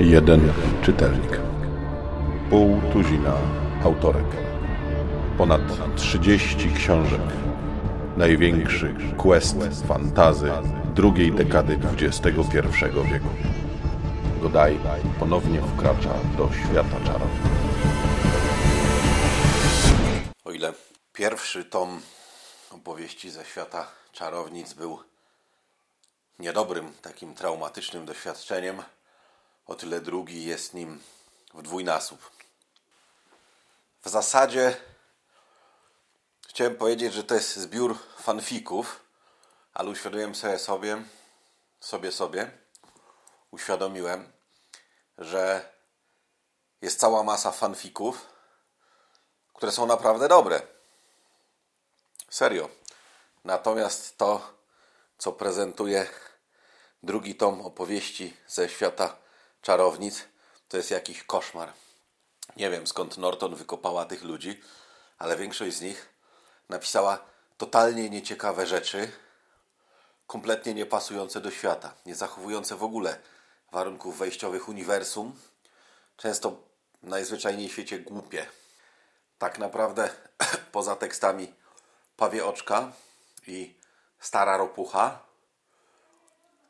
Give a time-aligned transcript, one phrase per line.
[0.00, 0.52] Jeden
[0.82, 1.40] czytelnik.
[2.50, 3.34] Pół tuzina
[3.84, 4.26] autorek.
[5.38, 5.60] Ponad
[5.96, 7.20] 30 książek.
[8.16, 9.56] Największy quest
[9.86, 10.50] fantazy
[10.94, 12.30] drugiej dekady XXI
[13.12, 13.28] wieku.
[14.42, 14.78] Godaj
[15.18, 17.30] ponownie wkracza do świata czarów.
[20.44, 20.72] O ile
[21.12, 22.00] pierwszy tom
[22.70, 25.02] opowieści ze świata czarownic był
[26.38, 28.82] niedobrym, takim traumatycznym doświadczeniem,
[29.66, 31.02] o tyle drugi jest nim
[31.54, 32.30] w dwójnasób.
[34.04, 34.76] W zasadzie
[36.48, 39.00] chciałem powiedzieć, że to jest zbiór fanfików,
[39.74, 41.02] ale uświadomiłem sobie sobie,
[41.80, 42.50] sobie, sobie,
[43.50, 44.32] uświadomiłem,
[45.18, 45.72] że
[46.82, 48.26] jest cała masa fanfików,
[49.54, 50.62] które są naprawdę dobre.
[52.30, 52.68] Serio.
[53.44, 54.54] Natomiast to,
[55.18, 56.06] co prezentuje
[57.02, 59.16] drugi tom opowieści ze świata
[59.62, 60.24] czarownic,
[60.68, 61.72] to jest jakiś koszmar.
[62.56, 64.60] Nie wiem skąd Norton wykopała tych ludzi,
[65.18, 66.08] ale większość z nich
[66.68, 67.24] napisała
[67.58, 69.12] totalnie nieciekawe rzeczy,
[70.26, 73.18] kompletnie niepasujące do świata, nie zachowujące w ogóle
[73.72, 75.40] warunków wejściowych uniwersum,
[76.16, 76.62] często
[77.02, 78.46] najzwyczajniej w świecie głupie.
[79.38, 80.10] Tak naprawdę
[80.72, 81.59] poza tekstami
[82.20, 82.92] Pawie Oczka
[83.46, 83.74] i
[84.18, 85.18] Stara Ropucha,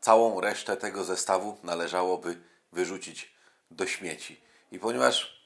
[0.01, 2.41] całą resztę tego zestawu należałoby
[2.73, 3.35] wyrzucić
[3.71, 4.41] do śmieci.
[4.73, 5.45] I ponieważ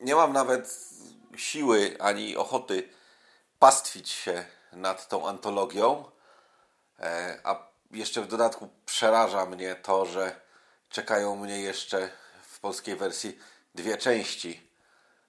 [0.00, 0.88] nie mam nawet
[1.36, 2.88] siły ani ochoty
[3.58, 6.04] pastwić się nad tą antologią,
[7.00, 10.40] e, a jeszcze w dodatku przeraża mnie to, że
[10.90, 12.10] czekają mnie jeszcze
[12.42, 13.38] w polskiej wersji
[13.74, 14.70] dwie części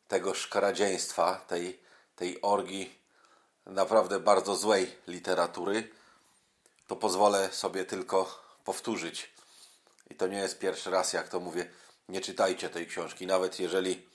[0.07, 1.79] tego szkaradzieństwa, tej,
[2.15, 2.99] tej orgii
[3.69, 5.89] naprawdę bardzo złej literatury,
[6.87, 9.33] to pozwolę sobie tylko powtórzyć.
[10.09, 11.69] I to nie jest pierwszy raz, jak to mówię,
[12.09, 14.09] nie czytajcie tej książki, nawet jeżeli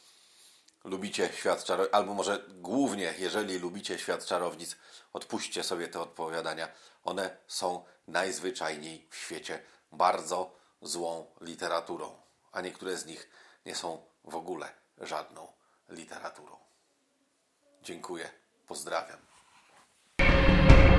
[0.85, 4.77] lubicie świat czarownic, albo może głównie jeżeli lubicie świat czarownic,
[5.13, 6.69] odpuśćcie sobie te odpowiadania.
[7.05, 9.63] One są najzwyczajniej w świecie
[9.93, 12.17] bardzo złą literaturą,
[12.53, 13.31] a niektóre z nich
[13.67, 14.69] nie są w ogóle
[14.99, 15.53] żadną
[15.89, 16.57] literaturą.
[17.83, 18.31] Dziękuję,
[18.67, 19.34] pozdrawiam.